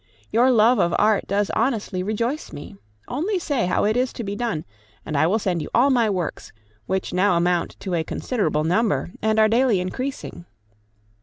Your 0.31 0.49
love 0.49 0.79
of 0.79 0.95
art 0.97 1.27
does 1.27 1.51
honestly 1.51 2.01
rejoice 2.01 2.51
me. 2.51 2.75
Only 3.07 3.37
say 3.37 3.67
how 3.67 3.85
it 3.85 3.95
is 3.95 4.11
to 4.13 4.23
be 4.23 4.35
done, 4.35 4.65
and 5.05 5.15
I 5.15 5.27
will 5.27 5.37
send 5.37 5.61
you 5.61 5.69
all 5.75 5.91
my 5.91 6.09
works, 6.09 6.51
which 6.87 7.13
now 7.13 7.37
amount 7.37 7.79
to 7.81 7.93
a 7.93 8.03
considerable 8.03 8.63
number, 8.63 9.11
and 9.21 9.37
are 9.37 9.47
daily 9.47 9.79
increasing. 9.79 10.45